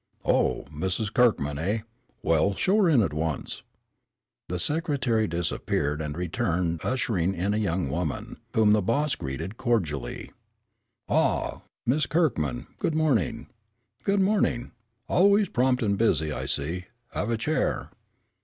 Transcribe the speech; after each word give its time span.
"Oh, 0.25 0.65
Miss 0.73 1.11
Kirkman, 1.11 1.57
heh; 1.57 1.81
well, 2.23 2.55
show 2.55 2.75
her 2.77 2.89
in 2.89 3.03
at 3.03 3.13
once." 3.13 3.61
The 4.49 4.57
secretary 4.57 5.27
disappeared 5.27 6.01
and 6.01 6.17
returned 6.17 6.83
ushering 6.83 7.35
in 7.35 7.53
a 7.53 7.57
young 7.57 7.87
woman, 7.87 8.37
whom 8.55 8.73
the 8.73 8.81
"boss" 8.81 9.13
greeted 9.13 9.57
cordially. 9.57 10.31
"Ah, 11.07 11.61
Miss 11.85 12.07
Kirkman, 12.07 12.65
good 12.79 12.95
morning! 12.95 13.45
Good 14.03 14.21
morning! 14.21 14.71
Always 15.07 15.49
prompt 15.49 15.83
and 15.83 15.99
busy, 15.99 16.31
I 16.31 16.47
see. 16.47 16.85
Have 17.11 17.29
a 17.29 17.37
chair." 17.37 17.91